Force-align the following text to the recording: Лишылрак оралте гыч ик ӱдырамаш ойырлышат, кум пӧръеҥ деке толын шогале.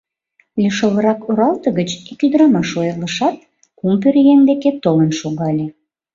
Лишылрак 0.61 1.21
оралте 1.29 1.69
гыч 1.77 1.89
ик 2.11 2.19
ӱдырамаш 2.25 2.69
ойырлышат, 2.79 3.35
кум 3.77 3.93
пӧръеҥ 4.01 4.41
деке 4.49 4.69
толын 4.83 5.11
шогале. 5.19 5.67